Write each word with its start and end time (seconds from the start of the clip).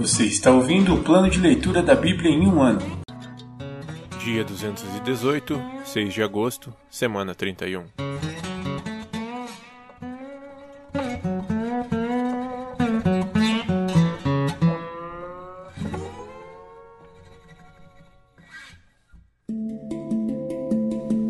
Você 0.00 0.24
está 0.24 0.50
ouvindo 0.50 0.94
o 0.94 1.04
plano 1.04 1.28
de 1.28 1.38
leitura 1.38 1.82
da 1.82 1.94
Bíblia 1.94 2.30
em 2.30 2.46
um 2.46 2.62
ano. 2.62 2.80
Dia 4.24 4.42
218, 4.42 5.62
6 5.84 6.14
de 6.14 6.22
agosto, 6.22 6.72
semana 6.88 7.34
31. 7.34 7.84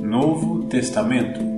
Novo 0.01 0.69
Testamento. 0.69 1.50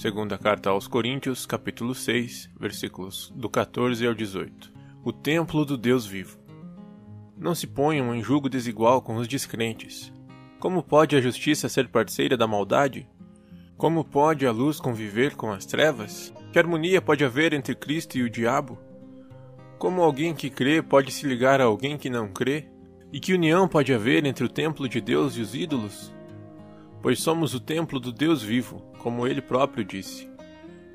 Segunda 0.00 0.38
carta 0.38 0.70
aos 0.70 0.88
Coríntios, 0.88 1.44
capítulo 1.44 1.94
6, 1.94 2.48
versículos 2.58 3.30
do 3.36 3.50
14 3.50 4.06
ao 4.06 4.14
18. 4.14 4.72
O 5.04 5.12
templo 5.12 5.62
do 5.62 5.76
Deus 5.76 6.06
vivo. 6.06 6.38
Não 7.36 7.54
se 7.54 7.66
ponham 7.66 8.14
em 8.14 8.22
julgo 8.22 8.48
desigual 8.48 9.02
com 9.02 9.16
os 9.16 9.28
descrentes. 9.28 10.10
Como 10.58 10.82
pode 10.82 11.16
a 11.16 11.20
justiça 11.20 11.68
ser 11.68 11.88
parceira 11.88 12.34
da 12.34 12.46
maldade? 12.46 13.06
Como 13.76 14.02
pode 14.02 14.46
a 14.46 14.50
luz 14.50 14.80
conviver 14.80 15.36
com 15.36 15.52
as 15.52 15.66
trevas? 15.66 16.32
Que 16.50 16.58
harmonia 16.58 17.02
pode 17.02 17.22
haver 17.22 17.52
entre 17.52 17.74
Cristo 17.74 18.16
e 18.16 18.22
o 18.22 18.30
diabo? 18.30 18.78
Como 19.78 20.00
alguém 20.00 20.34
que 20.34 20.48
crê 20.48 20.80
pode 20.80 21.12
se 21.12 21.26
ligar 21.26 21.60
a 21.60 21.64
alguém 21.64 21.98
que 21.98 22.08
não 22.08 22.26
crê? 22.26 22.70
E 23.12 23.20
que 23.20 23.34
união 23.34 23.68
pode 23.68 23.92
haver 23.92 24.24
entre 24.24 24.46
o 24.46 24.48
templo 24.48 24.88
de 24.88 24.98
Deus 24.98 25.36
e 25.36 25.42
os 25.42 25.54
ídolos? 25.54 26.10
Pois 27.02 27.20
somos 27.20 27.54
o 27.54 27.60
templo 27.60 27.98
do 27.98 28.12
Deus 28.12 28.42
vivo, 28.42 28.82
como 28.98 29.26
ele 29.26 29.40
próprio 29.40 29.84
disse. 29.84 30.28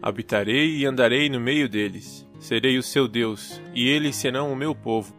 Habitarei 0.02 0.78
e 0.78 0.86
andarei 0.86 1.30
no 1.30 1.40
meio 1.40 1.68
deles, 1.68 2.28
serei 2.40 2.78
o 2.78 2.84
seu 2.84 3.08
Deus, 3.08 3.60
e 3.74 3.88
eles 3.88 4.16
serão 4.16 4.52
o 4.52 4.56
meu 4.56 4.76
povo. 4.76 5.16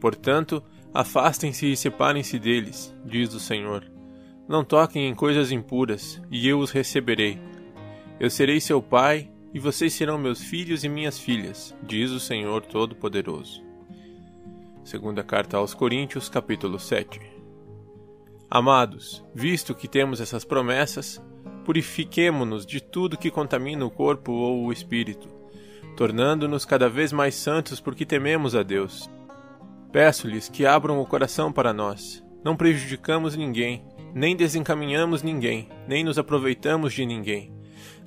Portanto, 0.00 0.62
afastem-se 0.94 1.70
e 1.70 1.76
separem-se 1.76 2.38
deles, 2.38 2.94
diz 3.04 3.34
o 3.34 3.40
Senhor. 3.40 3.84
Não 4.48 4.64
toquem 4.64 5.08
em 5.08 5.14
coisas 5.14 5.52
impuras, 5.52 6.20
e 6.30 6.48
eu 6.48 6.58
os 6.58 6.70
receberei. 6.70 7.38
Eu 8.18 8.30
serei 8.30 8.60
seu 8.60 8.82
pai, 8.82 9.30
e 9.52 9.58
vocês 9.58 9.92
serão 9.92 10.16
meus 10.16 10.42
filhos 10.42 10.84
e 10.84 10.88
minhas 10.88 11.18
filhas, 11.18 11.76
diz 11.82 12.10
o 12.10 12.20
Senhor 12.20 12.62
Todo-Poderoso. 12.64 13.62
Segunda 14.84 15.22
carta 15.22 15.58
aos 15.58 15.74
Coríntios, 15.74 16.28
capítulo 16.28 16.78
7. 16.78 17.39
Amados, 18.52 19.24
visto 19.32 19.76
que 19.76 19.86
temos 19.86 20.20
essas 20.20 20.44
promessas, 20.44 21.22
purifiquemo-nos 21.64 22.66
de 22.66 22.80
tudo 22.80 23.16
que 23.16 23.30
contamina 23.30 23.86
o 23.86 23.90
corpo 23.90 24.32
ou 24.32 24.64
o 24.64 24.72
espírito, 24.72 25.28
tornando-nos 25.96 26.64
cada 26.64 26.88
vez 26.88 27.12
mais 27.12 27.36
santos 27.36 27.78
porque 27.78 28.04
tememos 28.04 28.56
a 28.56 28.64
Deus. 28.64 29.08
Peço-lhes 29.92 30.48
que 30.48 30.66
abram 30.66 31.00
o 31.00 31.06
coração 31.06 31.52
para 31.52 31.72
nós. 31.72 32.24
Não 32.42 32.56
prejudicamos 32.56 33.36
ninguém, 33.36 33.84
nem 34.12 34.34
desencaminhamos 34.34 35.22
ninguém, 35.22 35.68
nem 35.86 36.02
nos 36.02 36.18
aproveitamos 36.18 36.92
de 36.92 37.06
ninguém. 37.06 37.54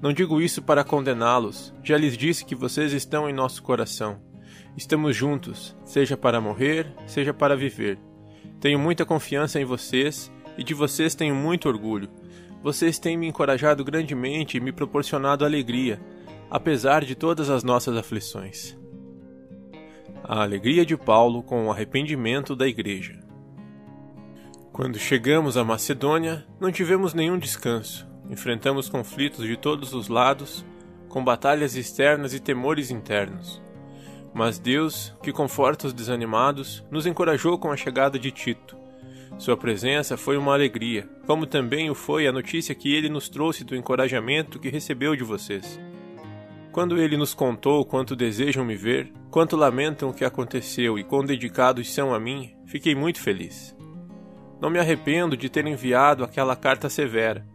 Não 0.02 0.11
digo 0.11 0.41
isso 0.41 0.61
para 0.61 0.83
condená-los, 0.83 1.73
já 1.81 1.97
lhes 1.97 2.17
disse 2.17 2.44
que 2.44 2.53
vocês 2.53 2.91
estão 2.91 3.30
em 3.30 3.33
nosso 3.33 3.63
coração. 3.63 4.19
Estamos 4.75 5.16
juntos, 5.16 5.73
seja 5.85 6.17
para 6.17 6.41
morrer, 6.41 6.94
seja 7.07 7.33
para 7.33 7.55
viver. 7.55 7.97
Tenho 8.59 8.80
muita 8.80 9.05
confiança 9.05 9.59
em 9.59 9.66
vocês 9.66 10.31
e 10.58 10.64
de 10.64 10.73
vocês 10.73 11.16
tenho 11.16 11.36
muito 11.36 11.68
orgulho. 11.68 12.09
Vocês 12.62 12.98
têm 12.98 13.18
me 13.18 13.28
encorajado 13.28 13.84
grandemente 13.84 14.58
e 14.58 14.59
me 14.59 14.72
proporcionado 14.72 15.44
alegria, 15.44 16.00
apesar 16.50 17.04
de 17.04 17.16
todas 17.16 17.50
as 17.50 17.64
nossas 17.64 17.98
aflições. 17.98 18.78
A 20.24 20.42
alegria 20.42 20.86
de 20.86 20.96
Paulo 20.96 21.44
com 21.44 21.68
o 21.68 21.72
arrependimento 21.72 22.56
da 22.56 22.68
igreja. 22.68 23.19
Quando 24.72 24.97
chegamos 24.97 25.58
à 25.58 25.63
Macedônia, 25.63 26.46
não 26.59 26.72
tivemos 26.72 27.13
nenhum 27.13 27.38
descanso. 27.38 28.08
Enfrentamos 28.30 28.88
conflitos 28.88 29.46
de 29.46 29.58
todos 29.58 29.94
os 29.94 30.08
lados, 30.08 30.66
com 31.09 31.24
batalhas 31.24 31.75
externas 31.75 32.34
e 32.34 32.40
temores 32.40 32.90
internos. 32.90 33.62
Mas 34.34 34.58
Deus, 34.58 35.13
que 35.22 35.31
conforta 35.31 35.86
os 35.86 35.94
desanimados, 35.94 36.84
nos 36.90 37.06
encorajou 37.06 37.59
com 37.59 37.72
a 37.72 37.78
chegada 37.78 38.18
de 38.18 38.31
Tito. 38.31 38.82
Sua 39.38 39.57
presença 39.57 40.16
foi 40.16 40.38
uma 40.38 40.53
alegria, 40.53 41.09
como 41.25 41.45
também 41.45 41.89
o 41.89 41.95
foi 41.95 42.27
a 42.27 42.31
notícia 42.31 42.75
que 42.75 42.94
ele 42.94 43.09
nos 43.09 43.27
trouxe 43.27 43.63
do 43.63 43.75
encorajamento 43.75 44.59
que 44.59 44.69
recebeu 44.69 45.16
de 45.16 45.23
vocês. 45.23 45.79
Quando 46.71 46.97
ele 46.97 47.17
nos 47.17 47.33
contou 47.33 47.83
quanto 47.85 48.16
desejam 48.16 48.63
me 48.63 48.75
ver, 48.75 49.11
quanto 49.29 49.55
lamentam 49.55 50.09
o 50.09 50.13
que 50.13 50.23
aconteceu 50.23 50.97
e 50.97 51.03
quão 51.03 51.25
dedicados 51.25 51.94
são 51.94 52.13
a 52.13 52.19
mim, 52.19 52.55
fiquei 52.66 52.95
muito 52.95 53.19
feliz. 53.19 53.75
Não 54.61 54.69
me 54.69 54.79
arrependo 54.79 55.35
de 55.35 55.50
ter 55.50 55.67
enviado 55.67 56.23
aquela 56.23 56.55
carta 56.55 56.89
severa, 56.89 57.45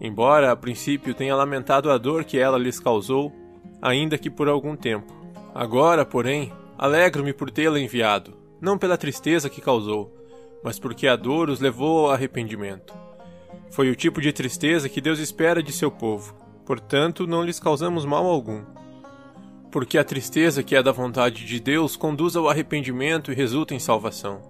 embora 0.00 0.52
a 0.52 0.56
princípio 0.56 1.14
tenha 1.14 1.34
lamentado 1.34 1.90
a 1.90 1.96
dor 1.96 2.24
que 2.24 2.38
ela 2.38 2.58
lhes 2.58 2.78
causou, 2.78 3.32
ainda 3.80 4.18
que 4.18 4.28
por 4.28 4.48
algum 4.48 4.76
tempo. 4.76 5.12
Agora, 5.54 6.04
porém, 6.04 6.52
alegro-me 6.76 7.32
por 7.32 7.50
tê-la 7.50 7.80
enviado, 7.80 8.36
não 8.60 8.76
pela 8.76 8.98
tristeza 8.98 9.48
que 9.48 9.60
causou, 9.60 10.19
mas 10.62 10.78
porque 10.78 11.06
a 11.06 11.16
dor 11.16 11.48
os 11.48 11.60
levou 11.60 12.06
ao 12.06 12.12
arrependimento. 12.12 12.94
Foi 13.70 13.90
o 13.90 13.96
tipo 13.96 14.20
de 14.20 14.32
tristeza 14.32 14.88
que 14.88 15.00
Deus 15.00 15.18
espera 15.18 15.62
de 15.62 15.72
seu 15.72 15.90
povo, 15.90 16.34
portanto, 16.66 17.26
não 17.26 17.44
lhes 17.44 17.60
causamos 17.60 18.04
mal 18.04 18.26
algum. 18.26 18.64
Porque 19.70 19.96
a 19.96 20.04
tristeza 20.04 20.62
que 20.62 20.74
é 20.74 20.82
da 20.82 20.90
vontade 20.90 21.44
de 21.44 21.60
Deus 21.60 21.96
conduz 21.96 22.34
ao 22.34 22.48
arrependimento 22.48 23.30
e 23.30 23.34
resulta 23.34 23.74
em 23.74 23.78
salvação. 23.78 24.42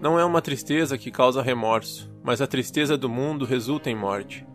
Não 0.00 0.18
é 0.18 0.24
uma 0.24 0.42
tristeza 0.42 0.96
que 0.96 1.10
causa 1.10 1.42
remorso, 1.42 2.10
mas 2.22 2.40
a 2.40 2.46
tristeza 2.46 2.96
do 2.96 3.08
mundo 3.08 3.44
resulta 3.44 3.90
em 3.90 3.96
morte. 3.96 4.46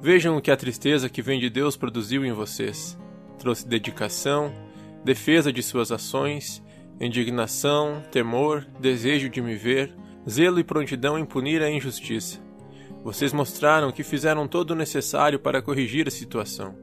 Vejam 0.00 0.36
o 0.36 0.40
que 0.40 0.50
a 0.50 0.56
tristeza 0.56 1.08
que 1.08 1.20
vem 1.20 1.40
de 1.40 1.50
Deus 1.50 1.76
produziu 1.76 2.24
em 2.24 2.32
vocês. 2.32 2.98
Trouxe 3.38 3.66
dedicação, 3.66 4.52
defesa 5.04 5.52
de 5.52 5.62
suas 5.62 5.90
ações, 5.90 6.62
indignação, 7.00 8.02
temor, 8.10 8.66
desejo 8.78 9.28
de 9.28 9.40
me 9.40 9.54
ver, 9.56 9.92
zelo 10.28 10.58
e 10.58 10.64
prontidão 10.64 11.18
em 11.18 11.24
punir 11.24 11.62
a 11.62 11.70
injustiça. 11.70 12.40
Vocês 13.02 13.32
mostraram 13.32 13.92
que 13.92 14.02
fizeram 14.02 14.48
todo 14.48 14.72
o 14.72 14.74
necessário 14.74 15.38
para 15.38 15.62
corrigir 15.62 16.08
a 16.08 16.10
situação. 16.10 16.74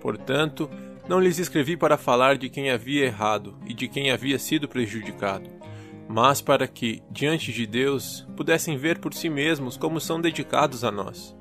Portanto, 0.00 0.68
não 1.08 1.20
lhes 1.20 1.38
escrevi 1.38 1.76
para 1.76 1.96
falar 1.96 2.36
de 2.36 2.48
quem 2.48 2.70
havia 2.70 3.04
errado 3.04 3.56
e 3.66 3.72
de 3.72 3.86
quem 3.88 4.10
havia 4.10 4.38
sido 4.38 4.68
prejudicado, 4.68 5.48
mas 6.08 6.40
para 6.40 6.66
que, 6.66 7.02
diante 7.10 7.52
de 7.52 7.66
Deus, 7.66 8.26
pudessem 8.36 8.76
ver 8.76 8.98
por 8.98 9.14
si 9.14 9.28
mesmos 9.28 9.76
como 9.76 10.00
são 10.00 10.20
dedicados 10.20 10.84
a 10.84 10.90
nós. 10.90 11.36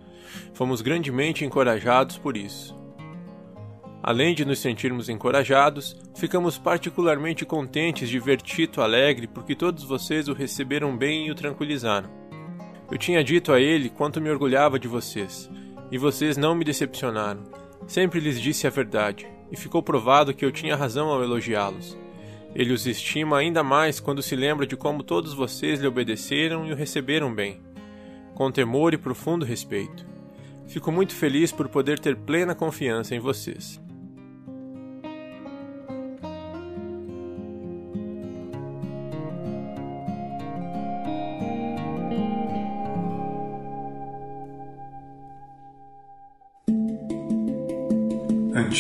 Fomos 0.53 0.81
grandemente 0.81 1.43
encorajados 1.43 2.17
por 2.17 2.37
isso. 2.37 2.79
Além 4.03 4.33
de 4.33 4.45
nos 4.45 4.59
sentirmos 4.59 5.09
encorajados, 5.09 5.95
ficamos 6.21 6.55
particularmente 6.55 7.43
contentes 7.47 8.07
de 8.07 8.19
ver 8.19 8.39
Tito 8.43 8.79
alegre 8.79 9.25
porque 9.25 9.55
todos 9.55 9.83
vocês 9.83 10.27
o 10.27 10.33
receberam 10.33 10.95
bem 10.95 11.25
e 11.25 11.31
o 11.31 11.35
tranquilizaram. 11.35 12.11
Eu 12.91 12.97
tinha 12.99 13.23
dito 13.23 13.51
a 13.51 13.59
ele 13.59 13.89
quanto 13.89 14.21
me 14.21 14.29
orgulhava 14.29 14.77
de 14.77 14.87
vocês, 14.87 15.49
e 15.91 15.97
vocês 15.97 16.37
não 16.37 16.53
me 16.53 16.63
decepcionaram. 16.63 17.41
Sempre 17.87 18.19
lhes 18.19 18.39
disse 18.39 18.67
a 18.67 18.69
verdade, 18.69 19.27
e 19.51 19.57
ficou 19.57 19.81
provado 19.81 20.31
que 20.31 20.45
eu 20.45 20.51
tinha 20.51 20.75
razão 20.75 21.09
ao 21.09 21.23
elogiá-los. 21.23 21.97
Ele 22.53 22.71
os 22.71 22.85
estima 22.85 23.39
ainda 23.39 23.63
mais 23.63 23.99
quando 23.99 24.21
se 24.21 24.35
lembra 24.35 24.67
de 24.67 24.77
como 24.77 25.01
todos 25.01 25.33
vocês 25.33 25.79
lhe 25.79 25.87
obedeceram 25.87 26.67
e 26.67 26.71
o 26.71 26.75
receberam 26.75 27.33
bem, 27.33 27.63
com 28.35 28.51
temor 28.51 28.93
e 28.93 28.97
profundo 28.97 29.43
respeito. 29.43 30.05
Fico 30.67 30.91
muito 30.91 31.15
feliz 31.15 31.51
por 31.51 31.67
poder 31.67 31.97
ter 31.97 32.15
plena 32.15 32.53
confiança 32.53 33.15
em 33.15 33.19
vocês. 33.19 33.81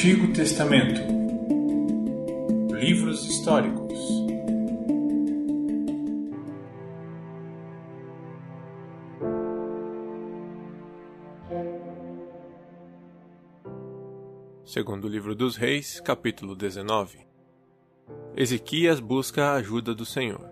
Antigo 0.01 0.33
Testamento. 0.33 0.99
Livros 2.73 3.23
históricos. 3.23 3.99
Segundo 14.65 15.05
o 15.05 15.07
livro 15.07 15.35
dos 15.35 15.55
Reis, 15.55 15.99
capítulo 15.99 16.55
19 16.55 17.19
Ezequias 18.35 18.99
busca 18.99 19.49
a 19.49 19.53
ajuda 19.53 19.93
do 19.93 20.03
Senhor. 20.03 20.49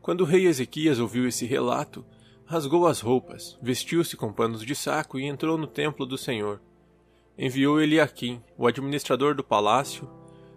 Quando 0.00 0.22
o 0.22 0.24
rei 0.24 0.46
Ezequias 0.46 0.98
ouviu 0.98 1.28
esse 1.28 1.44
relato, 1.44 2.06
rasgou 2.46 2.86
as 2.86 3.00
roupas, 3.00 3.58
vestiu-se 3.60 4.16
com 4.16 4.32
panos 4.32 4.64
de 4.64 4.74
saco 4.74 5.20
e 5.20 5.26
entrou 5.26 5.58
no 5.58 5.66
templo 5.66 6.06
do 6.06 6.16
Senhor 6.16 6.58
enviou 7.42 7.80
Eliaquim, 7.80 8.42
o 8.58 8.66
administrador 8.66 9.34
do 9.34 9.42
palácio, 9.42 10.06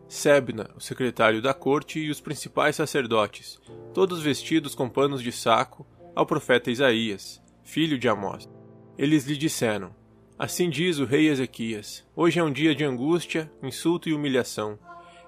Sebna, 0.05 0.69
o 0.75 0.81
secretário 0.81 1.41
da 1.41 1.53
corte, 1.53 1.97
e 1.97 2.09
os 2.09 2.19
principais 2.19 2.75
sacerdotes, 2.75 3.57
todos 3.93 4.21
vestidos 4.21 4.75
com 4.75 4.89
panos 4.89 5.23
de 5.23 5.31
saco, 5.31 5.87
ao 6.13 6.25
profeta 6.25 6.69
Isaías, 6.69 7.41
filho 7.63 7.97
de 7.97 8.09
Amós. 8.09 8.49
Eles 8.97 9.25
lhe 9.25 9.37
disseram: 9.37 9.95
Assim 10.37 10.69
diz 10.69 10.99
o 10.99 11.05
rei 11.05 11.29
Ezequias: 11.29 12.05
Hoje 12.13 12.41
é 12.41 12.43
um 12.43 12.51
dia 12.51 12.75
de 12.75 12.83
angústia, 12.83 13.49
insulto 13.63 14.09
e 14.09 14.13
humilhação. 14.13 14.77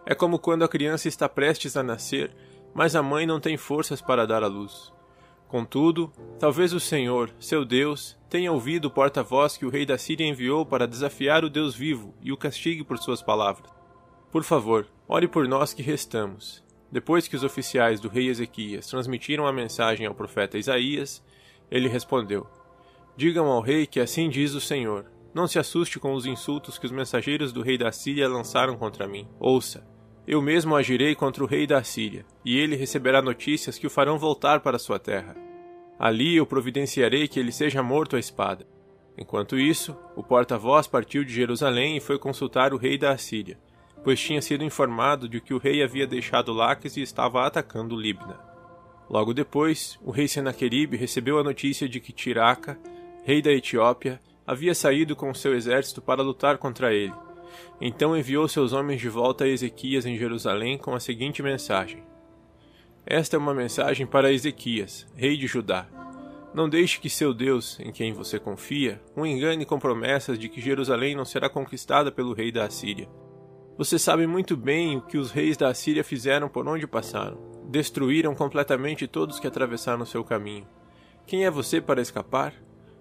É 0.05 0.13
como 0.13 0.37
quando 0.37 0.65
a 0.65 0.69
criança 0.69 1.07
está 1.07 1.29
prestes 1.29 1.77
a 1.77 1.81
nascer, 1.81 2.35
mas 2.73 2.97
a 2.97 3.01
mãe 3.01 3.25
não 3.25 3.39
tem 3.39 3.55
forças 3.55 4.01
para 4.01 4.27
dar 4.27 4.43
à 4.43 4.47
luz. 4.47 4.91
Contudo, 5.55 6.11
talvez 6.37 6.73
o 6.73 6.81
Senhor, 6.81 7.33
seu 7.39 7.63
Deus, 7.63 8.17
tenha 8.29 8.51
ouvido 8.51 8.89
o 8.89 8.91
porta-voz 8.91 9.55
que 9.55 9.65
o 9.65 9.69
rei 9.69 9.85
da 9.85 9.97
Síria 9.97 10.27
enviou 10.27 10.65
para 10.65 10.85
desafiar 10.85 11.45
o 11.45 11.49
Deus 11.49 11.73
vivo 11.73 12.13
e 12.21 12.29
o 12.33 12.35
castigue 12.35 12.83
por 12.83 12.97
suas 12.97 13.21
palavras. 13.21 13.71
Por 14.29 14.43
favor, 14.43 14.85
ore 15.07 15.29
por 15.29 15.47
nós 15.47 15.73
que 15.73 15.81
restamos. 15.81 16.61
Depois 16.91 17.25
que 17.25 17.37
os 17.37 17.43
oficiais 17.45 18.01
do 18.01 18.09
rei 18.09 18.27
Ezequias 18.27 18.85
transmitiram 18.87 19.47
a 19.47 19.53
mensagem 19.53 20.05
ao 20.05 20.13
profeta 20.13 20.57
Isaías, 20.57 21.23
ele 21.71 21.87
respondeu: 21.87 22.45
Digam 23.15 23.45
ao 23.45 23.61
rei 23.61 23.87
que 23.87 24.01
assim 24.01 24.27
diz 24.27 24.53
o 24.55 24.59
Senhor: 24.59 25.05
Não 25.33 25.47
se 25.47 25.57
assuste 25.57 26.01
com 26.01 26.13
os 26.15 26.25
insultos 26.25 26.77
que 26.77 26.85
os 26.85 26.91
mensageiros 26.91 27.53
do 27.53 27.61
rei 27.61 27.77
da 27.77 27.93
Síria 27.93 28.27
lançaram 28.27 28.75
contra 28.75 29.07
mim. 29.07 29.25
Ouça, 29.39 29.87
eu 30.27 30.41
mesmo 30.41 30.75
agirei 30.75 31.15
contra 31.15 31.41
o 31.41 31.47
rei 31.47 31.65
da 31.65 31.81
Síria, 31.81 32.25
e 32.43 32.57
ele 32.57 32.75
receberá 32.75 33.21
notícias 33.21 33.77
que 33.77 33.87
o 33.87 33.89
farão 33.89 34.19
voltar 34.19 34.59
para 34.59 34.77
sua 34.77 34.99
terra. 34.99 35.44
Ali 35.97 36.35
eu 36.35 36.45
providenciarei 36.45 37.27
que 37.27 37.39
ele 37.39 37.51
seja 37.51 37.81
morto 37.81 38.15
à 38.15 38.19
espada. 38.19 38.65
Enquanto 39.17 39.57
isso, 39.57 39.95
o 40.15 40.21
porta-voz 40.21 40.87
partiu 40.87 41.23
de 41.23 41.33
Jerusalém 41.33 41.97
e 41.97 42.01
foi 42.01 42.19
consultar 42.19 42.73
o 42.73 42.77
rei 42.77 42.97
da 42.97 43.11
Assíria, 43.11 43.57
pois 44.03 44.19
tinha 44.19 44.41
sido 44.41 44.63
informado 44.63 45.29
de 45.29 45.39
que 45.39 45.53
o 45.53 45.57
rei 45.57 45.81
havia 45.81 46.05
deixado 46.05 46.51
Laques 46.51 46.97
e 46.97 47.01
estava 47.01 47.45
atacando 47.45 47.95
Libna. 47.95 48.39
Logo 49.09 49.33
depois, 49.33 49.97
o 50.03 50.11
rei 50.11 50.27
Senaqueribe 50.27 50.97
recebeu 50.97 51.39
a 51.39 51.43
notícia 51.43 51.87
de 51.87 51.99
que 51.99 52.11
Tiraca, 52.11 52.77
rei 53.23 53.41
da 53.41 53.51
Etiópia, 53.51 54.19
havia 54.45 54.75
saído 54.75 55.15
com 55.15 55.33
seu 55.33 55.55
exército 55.55 56.01
para 56.01 56.21
lutar 56.21 56.57
contra 56.57 56.93
ele. 56.93 57.13
Então 57.79 58.17
enviou 58.17 58.47
seus 58.47 58.73
homens 58.73 58.99
de 58.99 59.09
volta 59.09 59.43
a 59.45 59.47
Ezequias 59.47 60.05
em 60.05 60.17
Jerusalém 60.17 60.77
com 60.77 60.93
a 60.93 60.99
seguinte 60.99 61.41
mensagem: 61.41 62.03
esta 63.05 63.35
é 63.35 63.39
uma 63.39 63.53
mensagem 63.53 64.07
para 64.07 64.31
Ezequias, 64.31 65.05
rei 65.15 65.37
de 65.37 65.45
Judá. 65.45 65.87
Não 66.55 66.67
deixe 66.67 66.99
que 66.99 67.09
seu 67.09 67.33
Deus, 67.33 67.79
em 67.79 67.91
quem 67.91 68.13
você 68.13 68.39
confia, 68.39 68.99
o 69.15 69.25
engane 69.25 69.63
com 69.63 69.77
promessas 69.77 70.39
de 70.39 70.49
que 70.49 70.59
Jerusalém 70.59 71.15
não 71.15 71.25
será 71.25 71.47
conquistada 71.47 72.11
pelo 72.11 72.33
rei 72.33 72.51
da 72.51 72.65
Assíria. 72.65 73.07
Você 73.77 73.99
sabe 73.99 74.25
muito 74.25 74.57
bem 74.57 74.97
o 74.97 75.01
que 75.01 75.17
os 75.17 75.31
reis 75.31 75.55
da 75.55 75.67
Assíria 75.67 76.03
fizeram 76.03 76.49
por 76.49 76.67
onde 76.67 76.87
passaram. 76.87 77.37
Destruíram 77.69 78.33
completamente 78.33 79.05
todos 79.05 79.39
que 79.39 79.47
atravessaram 79.47 80.05
seu 80.05 80.23
caminho. 80.23 80.65
Quem 81.27 81.45
é 81.45 81.51
você 81.51 81.79
para 81.79 82.01
escapar? 82.01 82.53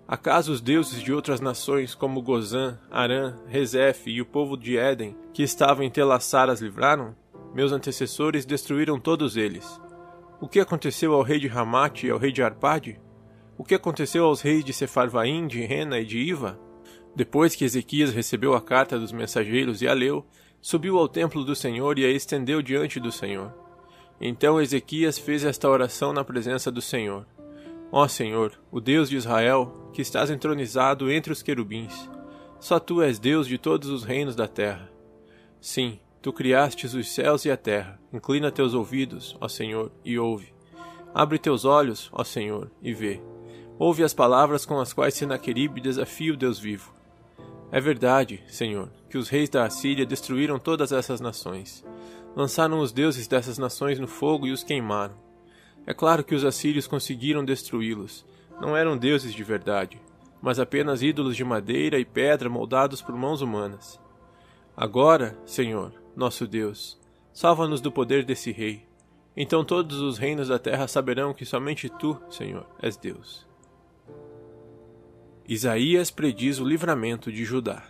Acaso 0.07 0.53
os 0.53 0.61
deuses 0.61 1.03
de 1.03 1.15
outras 1.15 1.41
nações, 1.41 1.95
como 1.95 2.21
Gozã, 2.21 2.79
Arã, 2.91 3.39
Rezef 3.47 4.11
e 4.11 4.21
o 4.21 4.27
povo 4.27 4.57
de 4.57 4.77
Éden, 4.77 5.17
que 5.33 5.43
estavam 5.43 5.83
em 5.83 5.91
Telassar, 5.91 6.51
as 6.51 6.61
livraram? 6.61 7.17
Meus 7.55 7.73
antecessores 7.73 8.45
destruíram 8.45 8.99
todos 8.99 9.37
eles. 9.37 9.81
O 10.45 10.47
que 10.47 10.61
aconteceu 10.61 11.15
ao 11.15 11.23
rei 11.23 11.41
de 11.41 11.49
Ramate 11.49 12.07
e 12.07 12.11
ao 12.11 12.19
rei 12.19 12.31
de 12.31 12.43
Arpade? 12.43 13.01
O 13.57 13.65
que 13.65 13.75
aconteceu 13.75 14.27
aos 14.27 14.43
reis 14.43 14.63
de 14.63 14.75
Sefarvaim, 14.75 15.47
de 15.47 15.65
Rena 15.65 15.99
e 15.99 16.05
de 16.05 16.19
Iva? 16.19 16.61
Depois 17.17 17.57
que 17.57 17.65
Ezequias 17.65 18.13
recebeu 18.13 18.53
a 18.53 18.61
carta 18.61 18.99
dos 18.99 19.11
mensageiros 19.11 19.81
e 19.81 19.89
a 19.89 19.95
leu, 19.95 20.23
subiu 20.61 20.99
ao 20.99 21.09
templo 21.09 21.43
do 21.45 21.57
Senhor 21.57 21.99
e 21.99 22.05
a 22.05 22.11
estendeu 22.11 22.61
diante 22.61 23.01
do 23.01 23.11
Senhor. 23.11 23.55
Então 24.21 24.61
Ezequias 24.61 25.19
fez 25.19 25.47
esta 25.47 25.67
oração 25.67 26.13
na 26.13 26.23
presença 26.23 26.71
do 26.71 26.83
Senhor: 26.83 27.27
Ó 27.91 28.07
Senhor, 28.07 28.53
o 28.71 28.83
Deus 28.83 29.09
de 29.09 29.17
Israel, 29.17 29.91
que 29.95 30.03
estás 30.03 30.29
entronizado 30.29 31.11
entre 31.11 31.33
os 31.33 31.43
querubins, 31.43 32.11
só 32.61 32.79
tu 32.79 33.01
és 33.01 33.19
Deus 33.19 33.49
de 33.49 33.57
todos 33.57 33.89
os 33.89 34.05
reinos 34.05 34.37
da 34.37 34.47
terra. 34.47 34.93
Sim, 35.59 35.99
Tu 36.25 36.33
criastes 36.33 36.95
os 36.95 37.11
céus 37.11 37.45
e 37.45 37.51
a 37.51 37.57
terra. 37.57 38.01
Inclina 38.11 38.51
teus 38.51 38.73
ouvidos, 38.73 39.37
ó 39.43 39.47
Senhor, 39.47 39.93
e 40.03 40.19
ouve. 40.19 40.55
Abre 41.13 41.39
teus 41.39 41.67
olhos, 41.67 42.09
ó 42.15 42.25
Senhor, 42.25 42.71
e 42.81 42.95
vê. 42.95 43.21
Ouve 43.79 44.03
as 44.03 44.15
palavras 44.15 44.65
com 44.65 44.81
as 44.81 44.91
quais 44.91 45.13
Senaqueribe 45.13 45.83
desafia 45.83 46.33
o 46.33 46.37
Deus 46.37 46.59
vivo. 46.59 46.95
É 47.71 47.79
verdade, 47.79 48.43
Senhor, 48.49 48.89
que 49.11 49.19
os 49.19 49.29
reis 49.29 49.51
da 49.51 49.67
Assíria 49.67 50.07
destruíram 50.07 50.59
todas 50.59 50.93
essas 50.93 51.21
nações. 51.21 51.85
Lançaram 52.35 52.79
os 52.79 52.91
deuses 52.91 53.29
dessas 53.29 53.59
nações 53.59 53.99
no 53.99 54.09
fogo 54.09 54.47
e 54.47 54.51
os 54.51 54.65
queimaram. 54.65 55.17
É 55.87 55.93
claro 55.93 56.25
que 56.25 56.35
os 56.35 56.43
assírios 56.43 56.87
conseguiram 56.87 57.45
destruí-los. 57.45 58.25
Não 58.59 58.75
eram 58.75 58.97
deuses 58.97 59.35
de 59.35 59.45
verdade, 59.45 60.01
mas 60.41 60.59
apenas 60.59 61.03
ídolos 61.03 61.37
de 61.37 61.45
madeira 61.45 61.99
e 61.99 62.05
pedra 62.07 62.49
moldados 62.49 63.03
por 63.03 63.15
mãos 63.15 63.43
humanas. 63.43 64.01
Agora, 64.75 65.39
Senhor, 65.45 66.03
nosso 66.17 66.47
Deus, 66.47 66.99
salva-nos 67.33 67.81
do 67.81 67.91
poder 67.91 68.25
desse 68.25 68.53
rei. 68.53 68.87
Então 69.37 69.65
todos 69.65 70.01
os 70.01 70.17
reinos 70.17 70.49
da 70.49 70.59
terra 70.59 70.87
saberão 70.87 71.35
que 71.35 71.45
somente 71.45 71.89
tu, 71.89 72.21
Senhor, 72.31 72.67
és 72.81 72.97
Deus. 72.97 73.47
Isaías 75.47 76.11
prediz 76.11 76.59
o 76.59 76.65
livramento 76.65 77.33
de 77.33 77.45
Judá. 77.45 77.83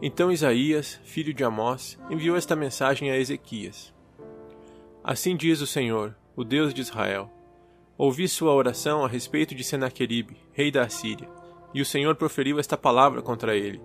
Então 0.00 0.32
Isaías, 0.32 1.00
filho 1.04 1.32
de 1.32 1.44
Amós, 1.44 1.98
enviou 2.10 2.36
esta 2.36 2.56
mensagem 2.56 3.10
a 3.10 3.16
Ezequias: 3.16 3.94
Assim 5.04 5.36
diz 5.36 5.60
o 5.60 5.66
Senhor, 5.66 6.16
o 6.34 6.42
Deus 6.42 6.72
de 6.72 6.80
Israel: 6.80 7.30
Ouvi 7.96 8.26
sua 8.26 8.52
oração 8.52 9.04
a 9.04 9.08
respeito 9.08 9.54
de 9.54 9.62
Senaqueribe, 9.62 10.36
rei 10.52 10.70
da 10.70 10.82
Assíria, 10.82 11.28
e 11.72 11.80
o 11.80 11.86
Senhor 11.86 12.14
proferiu 12.16 12.58
esta 12.58 12.76
palavra 12.76 13.22
contra 13.22 13.54
ele 13.54 13.80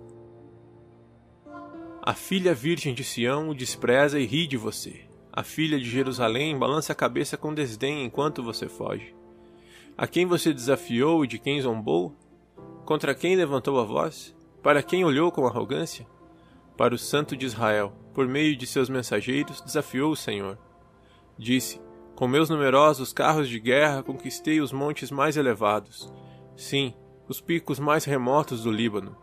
a 2.04 2.14
filha 2.14 2.52
virgem 2.52 2.92
de 2.92 3.04
Sião 3.04 3.50
o 3.50 3.54
despreza 3.54 4.18
e 4.18 4.26
ri 4.26 4.48
de 4.48 4.56
você. 4.56 5.02
A 5.32 5.44
filha 5.44 5.78
de 5.78 5.88
Jerusalém 5.88 6.58
balança 6.58 6.92
a 6.92 6.96
cabeça 6.96 7.36
com 7.36 7.54
desdém 7.54 8.04
enquanto 8.04 8.42
você 8.42 8.68
foge. 8.68 9.14
A 9.96 10.08
quem 10.08 10.26
você 10.26 10.52
desafiou 10.52 11.24
e 11.24 11.28
de 11.28 11.38
quem 11.38 11.60
zombou? 11.60 12.12
Contra 12.84 13.14
quem 13.14 13.36
levantou 13.36 13.78
a 13.78 13.84
voz? 13.84 14.34
Para 14.64 14.82
quem 14.82 15.04
olhou 15.04 15.30
com 15.30 15.46
arrogância? 15.46 16.04
Para 16.76 16.92
o 16.92 16.98
Santo 16.98 17.36
de 17.36 17.46
Israel, 17.46 17.92
por 18.12 18.26
meio 18.26 18.56
de 18.56 18.66
seus 18.66 18.88
mensageiros, 18.88 19.60
desafiou 19.60 20.10
o 20.10 20.16
Senhor. 20.16 20.58
Disse: 21.38 21.80
Com 22.16 22.26
meus 22.26 22.50
numerosos 22.50 23.12
carros 23.12 23.48
de 23.48 23.60
guerra 23.60 24.02
conquistei 24.02 24.60
os 24.60 24.72
montes 24.72 25.12
mais 25.12 25.36
elevados. 25.36 26.12
Sim, 26.56 26.94
os 27.28 27.40
picos 27.40 27.78
mais 27.78 28.04
remotos 28.04 28.64
do 28.64 28.72
Líbano. 28.72 29.21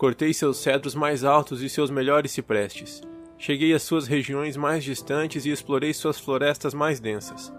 Cortei 0.00 0.32
seus 0.32 0.56
cedros 0.56 0.94
mais 0.94 1.24
altos 1.24 1.60
e 1.60 1.68
seus 1.68 1.90
melhores 1.90 2.32
ciprestes. 2.32 3.02
Cheguei 3.36 3.74
às 3.74 3.82
suas 3.82 4.06
regiões 4.06 4.56
mais 4.56 4.82
distantes 4.82 5.44
e 5.44 5.50
explorei 5.50 5.92
suas 5.92 6.18
florestas 6.18 6.72
mais 6.72 6.98
densas. 6.98 7.52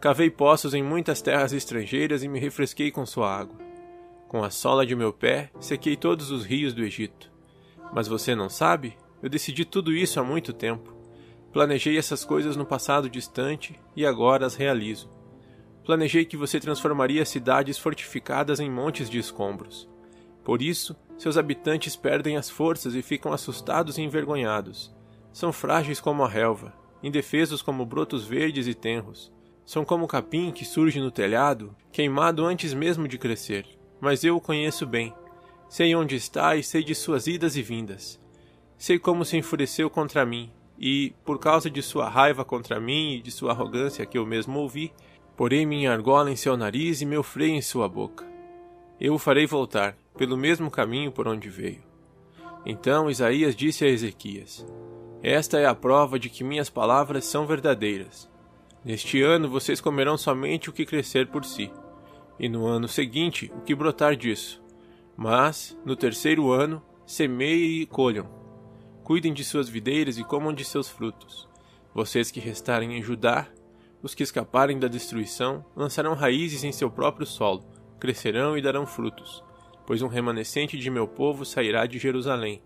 Cavei 0.00 0.30
poços 0.30 0.72
em 0.72 0.82
muitas 0.82 1.20
terras 1.20 1.52
estrangeiras 1.52 2.22
e 2.22 2.28
me 2.28 2.40
refresquei 2.40 2.90
com 2.90 3.04
sua 3.04 3.30
água. 3.30 3.54
Com 4.28 4.42
a 4.42 4.48
sola 4.48 4.86
de 4.86 4.96
meu 4.96 5.12
pé, 5.12 5.50
sequei 5.60 5.94
todos 5.94 6.30
os 6.30 6.42
rios 6.42 6.72
do 6.72 6.82
Egito. 6.82 7.30
Mas 7.92 8.08
você 8.08 8.34
não 8.34 8.48
sabe? 8.48 8.96
Eu 9.22 9.28
decidi 9.28 9.66
tudo 9.66 9.92
isso 9.92 10.18
há 10.18 10.24
muito 10.24 10.54
tempo. 10.54 10.96
Planejei 11.52 11.98
essas 11.98 12.24
coisas 12.24 12.56
no 12.56 12.64
passado 12.64 13.10
distante 13.10 13.78
e 13.94 14.06
agora 14.06 14.46
as 14.46 14.54
realizo. 14.54 15.10
Planejei 15.84 16.24
que 16.24 16.34
você 16.34 16.58
transformaria 16.58 17.26
cidades 17.26 17.76
fortificadas 17.76 18.58
em 18.58 18.70
montes 18.70 19.10
de 19.10 19.18
escombros. 19.18 19.86
Por 20.42 20.62
isso, 20.62 20.96
seus 21.18 21.36
habitantes 21.36 21.96
perdem 21.96 22.36
as 22.36 22.48
forças 22.48 22.94
e 22.94 23.02
ficam 23.02 23.32
assustados 23.32 23.98
e 23.98 24.02
envergonhados. 24.02 24.94
São 25.32 25.52
frágeis 25.52 26.00
como 26.00 26.22
a 26.22 26.28
relva, 26.28 26.72
indefesos 27.02 27.60
como 27.60 27.84
brotos 27.84 28.24
verdes 28.24 28.68
e 28.68 28.74
tenros. 28.74 29.32
São 29.66 29.84
como 29.84 30.04
o 30.04 30.08
capim 30.08 30.52
que 30.52 30.64
surge 30.64 31.00
no 31.00 31.10
telhado, 31.10 31.76
queimado 31.92 32.46
antes 32.46 32.72
mesmo 32.72 33.08
de 33.08 33.18
crescer. 33.18 33.66
Mas 34.00 34.22
eu 34.22 34.36
o 34.36 34.40
conheço 34.40 34.86
bem. 34.86 35.12
Sei 35.68 35.94
onde 35.94 36.14
está 36.14 36.54
e 36.54 36.62
sei 36.62 36.82
de 36.82 36.94
suas 36.94 37.26
idas 37.26 37.56
e 37.56 37.62
vindas. 37.62 38.18
Sei 38.78 38.98
como 38.98 39.24
se 39.24 39.36
enfureceu 39.36 39.90
contra 39.90 40.24
mim, 40.24 40.52
e, 40.78 41.12
por 41.24 41.40
causa 41.40 41.68
de 41.68 41.82
sua 41.82 42.08
raiva 42.08 42.44
contra 42.44 42.78
mim 42.78 43.14
e 43.14 43.20
de 43.20 43.32
sua 43.32 43.50
arrogância 43.50 44.06
que 44.06 44.16
eu 44.16 44.24
mesmo 44.24 44.60
ouvi, 44.60 44.92
porei 45.36 45.66
minha 45.66 45.92
argola 45.92 46.30
em 46.30 46.36
seu 46.36 46.56
nariz 46.56 47.00
e 47.00 47.06
meu 47.06 47.24
freio 47.24 47.54
em 47.54 47.60
sua 47.60 47.88
boca. 47.88 48.37
Eu 49.00 49.14
o 49.14 49.18
farei 49.18 49.46
voltar, 49.46 49.96
pelo 50.16 50.36
mesmo 50.36 50.70
caminho 50.70 51.12
por 51.12 51.28
onde 51.28 51.48
veio. 51.48 51.82
Então 52.66 53.08
Isaías 53.08 53.54
disse 53.54 53.84
a 53.84 53.88
Ezequias: 53.88 54.66
Esta 55.22 55.58
é 55.58 55.66
a 55.66 55.74
prova 55.74 56.18
de 56.18 56.28
que 56.28 56.42
minhas 56.42 56.68
palavras 56.68 57.24
são 57.24 57.46
verdadeiras. 57.46 58.28
Neste 58.84 59.22
ano 59.22 59.48
vocês 59.48 59.80
comerão 59.80 60.18
somente 60.18 60.68
o 60.68 60.72
que 60.72 60.84
crescer 60.84 61.28
por 61.28 61.44
si, 61.44 61.70
e 62.38 62.48
no 62.48 62.66
ano 62.66 62.88
seguinte 62.88 63.52
o 63.56 63.60
que 63.60 63.74
brotar 63.74 64.16
disso. 64.16 64.62
Mas, 65.16 65.78
no 65.84 65.94
terceiro 65.94 66.50
ano, 66.50 66.82
semeiem 67.06 67.80
e 67.82 67.86
colham. 67.86 68.28
Cuidem 69.04 69.32
de 69.32 69.44
suas 69.44 69.68
videiras 69.68 70.18
e 70.18 70.24
comam 70.24 70.52
de 70.52 70.64
seus 70.64 70.88
frutos. 70.88 71.48
Vocês 71.94 72.30
que 72.30 72.40
restarem 72.40 72.96
em 72.96 73.02
Judá, 73.02 73.48
os 74.02 74.14
que 74.14 74.22
escaparem 74.22 74.78
da 74.78 74.86
destruição, 74.86 75.64
lançarão 75.74 76.14
raízes 76.14 76.62
em 76.62 76.70
seu 76.70 76.90
próprio 76.90 77.26
solo, 77.26 77.64
crescerão 77.98 78.56
e 78.56 78.62
darão 78.62 78.86
frutos, 78.86 79.42
pois 79.86 80.02
um 80.02 80.08
remanescente 80.08 80.78
de 80.78 80.90
meu 80.90 81.06
povo 81.06 81.44
sairá 81.44 81.86
de 81.86 81.98
Jerusalém. 81.98 82.62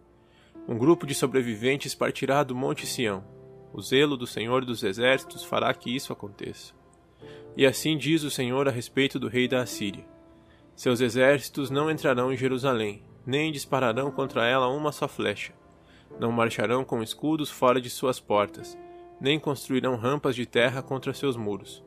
Um 0.69 0.77
grupo 0.77 1.07
de 1.07 1.15
sobreviventes 1.15 1.95
partirá 1.95 2.43
do 2.43 2.55
Monte 2.55 2.87
Sião. 2.87 3.25
O 3.73 3.81
zelo 3.81 4.17
do 4.17 4.27
Senhor 4.27 4.65
dos 4.65 4.83
Exércitos 4.83 5.45
fará 5.45 5.73
que 5.73 5.95
isso 5.95 6.12
aconteça. 6.12 6.75
E 7.57 7.67
assim 7.67 7.97
diz 7.97 8.23
o 8.23 8.31
Senhor 8.31 8.69
a 8.69 8.71
respeito 8.71 9.19
do 9.19 9.29
rei 9.29 9.49
da 9.49 9.62
Assíria: 9.62 10.05
Seus 10.75 11.01
exércitos 11.01 11.71
não 11.71 11.91
entrarão 11.91 12.33
em 12.33 12.37
Jerusalém, 12.37 13.03
nem 13.27 13.53
dispararão 13.53 14.11
contra 14.11 14.47
ela 14.47 14.69
uma 14.69 14.93
só 14.93 15.09
flecha. 15.09 15.53
Não 16.19 16.31
marcharão 16.31 16.85
com 16.85 17.03
escudos 17.03 17.51
fora 17.51 17.81
de 17.81 17.89
suas 17.89 18.21
portas, 18.21 18.79
nem 19.21 19.39
construirão 19.39 19.97
rampas 19.97 20.35
de 20.35 20.47
terra 20.47 20.83
contra 20.83 21.15
seus 21.15 21.37
muros. 21.37 21.83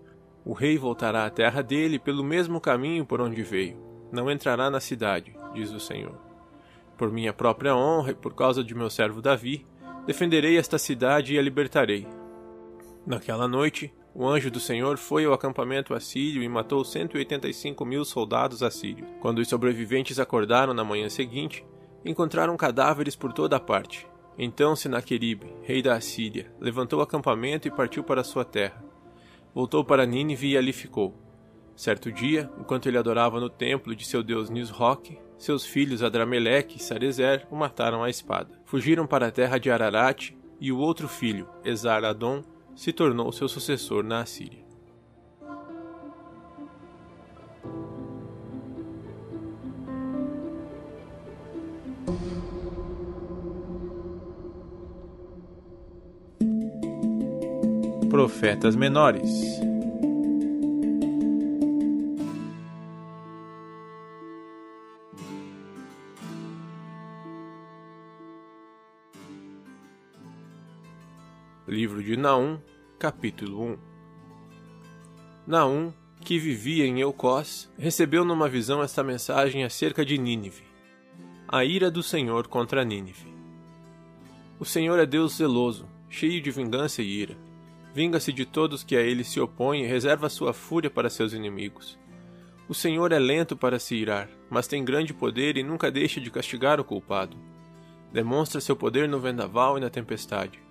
O 0.45 0.53
rei 0.53 0.77
voltará 0.77 1.25
à 1.25 1.29
terra 1.31 1.63
dele 1.63 1.97
pelo 1.97 2.23
mesmo 2.23 2.61
caminho 2.61 3.03
por 3.03 3.19
onde 3.19 3.41
veio. 3.41 3.77
Não 4.11 4.29
entrará 4.29 4.69
na 4.69 4.79
cidade, 4.79 5.35
diz 5.55 5.71
o 5.71 5.79
Senhor. 5.79 6.15
Por 6.95 7.11
minha 7.11 7.33
própria 7.33 7.75
honra 7.75 8.11
e 8.11 8.15
por 8.15 8.35
causa 8.35 8.63
de 8.63 8.75
meu 8.75 8.89
servo 8.91 9.23
Davi, 9.23 9.65
defenderei 10.05 10.55
esta 10.57 10.77
cidade 10.77 11.33
e 11.33 11.39
a 11.39 11.41
libertarei. 11.41 12.07
Naquela 13.07 13.47
noite, 13.47 13.91
o 14.13 14.25
anjo 14.27 14.51
do 14.51 14.59
Senhor 14.59 14.97
foi 14.97 15.25
ao 15.25 15.33
acampamento 15.33 15.95
assírio 15.95 16.43
e 16.43 16.47
matou 16.47 16.85
185 16.85 17.83
mil 17.83 18.05
soldados 18.05 18.61
assírios. 18.61 19.09
Quando 19.19 19.39
os 19.39 19.47
sobreviventes 19.47 20.19
acordaram 20.19 20.75
na 20.75 20.83
manhã 20.83 21.09
seguinte, 21.09 21.65
encontraram 22.05 22.55
cadáveres 22.55 23.15
por 23.15 23.33
toda 23.33 23.55
a 23.55 23.59
parte. 23.59 24.07
Então 24.37 24.75
Senaqueribe, 24.75 25.47
rei 25.63 25.81
da 25.81 25.95
Assíria, 25.95 26.51
levantou 26.59 26.99
o 26.99 27.01
acampamento 27.01 27.67
e 27.67 27.71
partiu 27.71 28.03
para 28.03 28.23
sua 28.23 28.45
terra. 28.45 28.84
Voltou 29.55 29.85
para 29.85 30.05
Nínive 30.05 30.49
e 30.49 30.57
ali 30.57 30.73
ficou. 30.73 31.15
Certo 31.77 32.11
dia, 32.11 32.51
enquanto 32.59 32.87
ele 32.87 32.97
adorava 32.97 33.39
no 33.39 33.49
templo 33.49 33.95
de 33.95 34.05
seu 34.05 34.21
deus 34.21 34.49
Nisroque, 34.49 35.17
seus 35.37 35.65
filhos 35.65 36.03
Adrameleque 36.03 36.75
e 36.75 36.81
Sarezer 36.81 37.47
o 37.49 37.55
mataram 37.55 38.03
à 38.03 38.09
espada. 38.09 38.59
Fugiram 38.65 39.07
para 39.07 39.27
a 39.27 39.31
terra 39.31 39.57
de 39.57 39.71
Ararat 39.71 40.31
e 40.59 40.73
o 40.73 40.77
outro 40.77 41.07
filho, 41.07 41.47
Esar-Adon, 41.63 42.43
se 42.75 42.91
tornou 42.91 43.31
seu 43.31 43.47
sucessor 43.47 44.03
na 44.03 44.19
Assíria. 44.19 44.64
Profetas 58.25 58.75
menores 58.75 59.29
Livro 71.67 72.01
de 72.01 72.17
Naum, 72.17 72.59
capítulo 72.97 73.63
1 73.63 73.77
Naum, 75.45 75.93
que 76.21 76.39
vivia 76.39 76.87
em 76.87 76.99
Eucós, 77.01 77.71
recebeu 77.77 78.25
numa 78.25 78.49
visão 78.49 78.81
esta 78.81 79.03
mensagem 79.03 79.63
acerca 79.63 80.03
de 80.03 80.17
Nínive. 80.17 80.63
A 81.47 81.63
ira 81.63 81.91
do 81.91 82.01
Senhor 82.01 82.47
contra 82.47 82.83
Nínive. 82.83 83.31
O 84.59 84.65
Senhor 84.65 84.97
é 84.97 85.05
Deus 85.05 85.37
zeloso, 85.37 85.87
cheio 86.09 86.41
de 86.41 86.49
vingança 86.49 87.03
e 87.03 87.19
ira. 87.21 87.44
Vinga-se 87.95 88.31
de 88.31 88.45
todos 88.45 88.83
que 88.83 88.95
a 88.95 89.01
ele 89.01 89.23
se 89.23 89.39
opõem 89.39 89.83
e 89.83 89.87
reserva 89.87 90.29
sua 90.29 90.53
fúria 90.53 90.91
para 90.91 91.09
seus 91.09 91.33
inimigos. 91.33 91.97
O 92.69 92.73
Senhor 92.75 93.11
é 93.11 93.17
lento 93.17 93.55
para 93.55 93.79
se 93.79 93.95
irar, 93.95 94.29
mas 94.49 94.67
tem 94.67 94.85
grande 94.85 95.13
poder 95.13 95.57
e 95.57 95.63
nunca 95.63 95.89
deixa 95.89 96.21
de 96.21 96.29
castigar 96.29 96.79
o 96.79 96.83
culpado. 96.83 97.37
Demonstra 98.11 98.61
seu 98.61 98.75
poder 98.75 99.09
no 99.09 99.19
vendaval 99.19 99.77
e 99.77 99.81
na 99.81 99.89
tempestade 99.89 100.65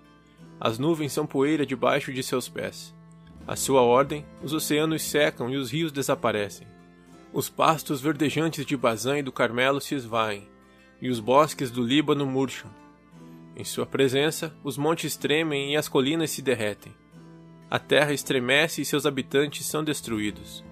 as 0.59 0.79
nuvens 0.79 1.11
são 1.11 1.25
poeira 1.25 1.65
debaixo 1.65 2.13
de 2.13 2.23
seus 2.23 2.47
pés. 2.47 2.93
À 3.47 3.55
sua 3.55 3.81
ordem, 3.81 4.25
os 4.41 4.53
oceanos 4.53 5.03
secam 5.03 5.49
e 5.49 5.57
os 5.57 5.71
rios 5.71 5.91
desaparecem. 5.91 6.67
Os 7.33 7.49
pastos 7.49 8.01
verdejantes 8.01 8.65
de 8.65 8.77
Bazã 8.77 9.19
e 9.19 9.23
do 9.23 9.31
Carmelo 9.31 9.81
se 9.81 9.93
esvaem, 9.93 10.47
e 11.01 11.09
os 11.09 11.19
bosques 11.19 11.69
do 11.69 11.83
Líbano 11.83 12.25
murcham. 12.25 12.71
Em 13.55 13.63
sua 13.63 13.85
presença, 13.85 14.55
os 14.63 14.77
montes 14.77 15.17
tremem 15.17 15.73
e 15.73 15.77
as 15.77 15.89
colinas 15.89 16.31
se 16.31 16.41
derretem. 16.41 16.93
A 17.69 17.79
terra 17.79 18.13
estremece 18.13 18.81
e 18.81 18.85
seus 18.85 19.05
habitantes 19.05 19.65
são 19.65 19.83
destruídos. 19.83 20.63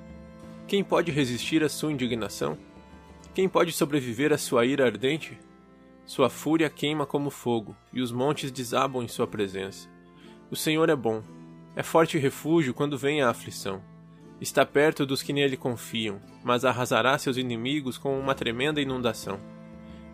Quem 0.68 0.84
pode 0.84 1.12
resistir 1.12 1.64
à 1.64 1.70
sua 1.70 1.92
indignação? 1.92 2.58
Quem 3.34 3.50
pode 3.50 3.72
sobreviver 3.72 4.32
à 4.32 4.38
sua 4.38 4.66
ira 4.66 4.86
ardente? 4.86 5.38
Sua 6.06 6.30
fúria 6.30 6.70
queima 6.70 7.06
como 7.06 7.30
fogo, 7.30 7.76
e 7.92 8.02
os 8.02 8.12
montes 8.12 8.52
desabam 8.52 9.02
em 9.02 9.08
sua 9.08 9.26
presença. 9.26 9.90
O 10.52 10.56
Senhor 10.56 10.88
é 10.90 10.96
bom, 10.96 11.24
é 11.76 11.82
forte 11.82 12.18
refúgio 12.18 12.74
quando 12.74 12.98
vem 12.98 13.22
a 13.22 13.30
aflição. 13.30 13.82
Está 14.40 14.66
perto 14.66 15.06
dos 15.06 15.24
que 15.24 15.34
nele 15.34 15.58
confiam, 15.58 16.22
mas 16.44 16.64
arrasará 16.64 17.18
seus 17.18 17.38
inimigos 17.38 17.98
com 17.98 18.20
uma 18.20 18.36
tremenda 18.36 18.82
inundação. 18.82 19.40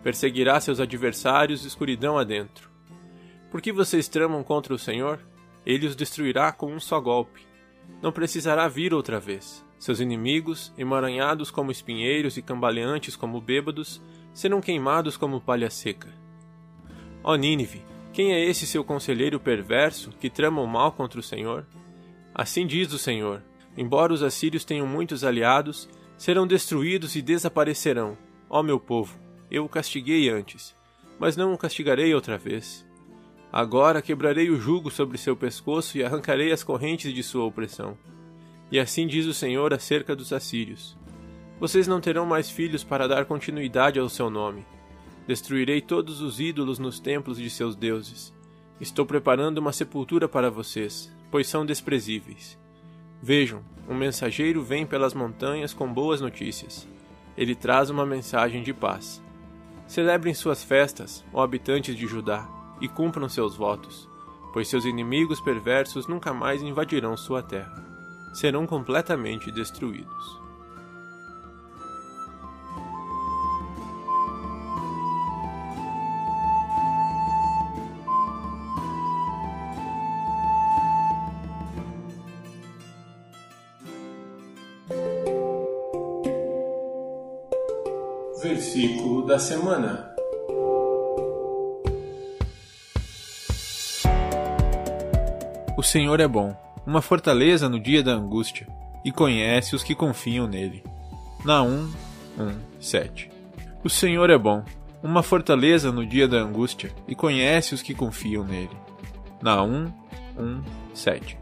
Perseguirá 0.02 0.58
seus 0.60 0.80
adversários 0.80 1.64
escuridão 1.64 2.16
adentro. 2.16 2.70
Por 3.50 3.60
que 3.60 3.72
vocês 3.72 4.08
tramam 4.08 4.42
contra 4.42 4.72
o 4.72 4.78
Senhor? 4.78 5.20
Ele 5.70 5.86
os 5.86 5.94
destruirá 5.94 6.50
com 6.50 6.74
um 6.74 6.80
só 6.80 7.00
golpe. 7.00 7.46
Não 8.02 8.10
precisará 8.10 8.66
vir 8.66 8.92
outra 8.92 9.20
vez. 9.20 9.64
Seus 9.78 10.00
inimigos, 10.00 10.74
emaranhados 10.76 11.48
como 11.48 11.70
espinheiros 11.70 12.36
e 12.36 12.42
cambaleantes 12.42 13.14
como 13.14 13.40
bêbados, 13.40 14.02
serão 14.34 14.60
queimados 14.60 15.16
como 15.16 15.40
palha 15.40 15.70
seca. 15.70 16.08
Ó 17.22 17.36
Nínive, 17.36 17.84
quem 18.12 18.32
é 18.32 18.44
esse 18.44 18.66
seu 18.66 18.82
conselheiro 18.82 19.38
perverso 19.38 20.10
que 20.18 20.28
trama 20.28 20.60
o 20.60 20.66
mal 20.66 20.90
contra 20.90 21.20
o 21.20 21.22
Senhor? 21.22 21.64
Assim 22.34 22.66
diz 22.66 22.92
o 22.92 22.98
Senhor: 22.98 23.40
embora 23.76 24.12
os 24.12 24.24
assírios 24.24 24.64
tenham 24.64 24.88
muitos 24.88 25.22
aliados, 25.22 25.88
serão 26.18 26.48
destruídos 26.48 27.14
e 27.14 27.22
desaparecerão. 27.22 28.18
Ó 28.48 28.60
meu 28.60 28.80
povo, 28.80 29.16
eu 29.48 29.66
o 29.66 29.68
castiguei 29.68 30.28
antes, 30.30 30.74
mas 31.16 31.36
não 31.36 31.54
o 31.54 31.58
castigarei 31.58 32.12
outra 32.12 32.36
vez. 32.36 32.84
Agora 33.52 34.00
quebrarei 34.00 34.50
o 34.50 34.60
jugo 34.60 34.90
sobre 34.90 35.18
seu 35.18 35.36
pescoço 35.36 35.98
e 35.98 36.04
arrancarei 36.04 36.52
as 36.52 36.62
correntes 36.62 37.12
de 37.12 37.22
sua 37.22 37.44
opressão. 37.44 37.98
E 38.70 38.78
assim 38.78 39.06
diz 39.06 39.26
o 39.26 39.34
Senhor 39.34 39.74
acerca 39.74 40.14
dos 40.14 40.32
assírios: 40.32 40.96
vocês 41.60 41.86
não 41.86 42.00
terão 42.00 42.24
mais 42.24 42.50
filhos 42.50 42.82
para 42.82 43.06
dar 43.06 43.26
continuidade 43.26 43.98
ao 43.98 44.08
seu 44.08 44.30
nome. 44.30 44.64
Destruirei 45.26 45.82
todos 45.82 46.22
os 46.22 46.40
ídolos 46.40 46.78
nos 46.78 46.98
templos 46.98 47.36
de 47.36 47.50
seus 47.50 47.76
deuses. 47.76 48.32
Estou 48.80 49.04
preparando 49.04 49.58
uma 49.58 49.72
sepultura 49.72 50.26
para 50.26 50.50
vocês, 50.50 51.14
pois 51.30 51.46
são 51.46 51.66
desprezíveis. 51.66 52.58
Vejam, 53.22 53.62
um 53.86 53.94
mensageiro 53.94 54.62
vem 54.62 54.86
pelas 54.86 55.12
montanhas 55.12 55.74
com 55.74 55.92
boas 55.92 56.22
notícias. 56.22 56.88
Ele 57.36 57.54
traz 57.54 57.90
uma 57.90 58.06
mensagem 58.06 58.62
de 58.62 58.72
paz. 58.72 59.22
Celebrem 59.86 60.32
suas 60.32 60.64
festas, 60.64 61.22
ó 61.30 61.42
habitantes 61.42 61.94
de 61.94 62.06
Judá, 62.06 62.48
e 62.80 62.88
cumpram 62.88 63.28
seus 63.28 63.56
votos, 63.56 64.08
pois 64.52 64.68
seus 64.68 64.84
inimigos 64.84 65.40
perversos 65.40 66.06
nunca 66.06 66.32
mais 66.32 66.62
invadirão 66.62 67.16
sua 67.16 67.42
terra. 67.42 67.84
Serão 68.32 68.66
completamente 68.66 69.50
destruídos. 69.50 70.40
Versículo 88.42 89.26
da 89.26 89.38
semana. 89.38 90.09
O 95.80 95.82
Senhor 95.82 96.20
é 96.20 96.28
bom, 96.28 96.54
uma 96.86 97.00
fortaleza 97.00 97.66
no 97.66 97.80
dia 97.80 98.02
da 98.02 98.12
angústia, 98.12 98.66
e 99.02 99.10
conhece 99.10 99.74
os 99.74 99.82
que 99.82 99.94
confiam 99.94 100.46
nele. 100.46 100.84
Naum 101.42 101.90
1, 102.38 102.54
7. 102.78 103.30
O 103.82 103.88
Senhor 103.88 104.28
é 104.28 104.36
bom, 104.36 104.62
uma 105.02 105.22
fortaleza 105.22 105.90
no 105.90 106.04
dia 106.04 106.28
da 106.28 106.36
angústia, 106.36 106.92
e 107.08 107.14
conhece 107.14 107.74
os 107.74 107.80
que 107.80 107.94
confiam 107.94 108.44
nele. 108.44 108.76
Naum 109.40 109.90
1, 110.38 110.62
7. 110.92 111.38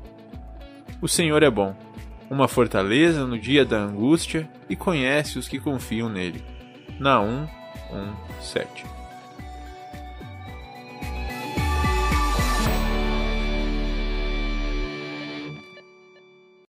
O 1.02 1.09
Senhor 1.09 1.42
é 1.42 1.50
bom, 1.50 1.75
uma 2.30 2.47
fortaleza 2.47 3.26
no 3.26 3.37
dia 3.37 3.64
da 3.64 3.78
angústia, 3.78 4.49
e 4.71 4.76
conhece 4.76 5.37
os 5.37 5.49
que 5.49 5.59
confiam 5.59 6.09
nele. 6.09 6.45
Naum 7.00 7.45
1, 7.90 8.40
7. 8.40 8.98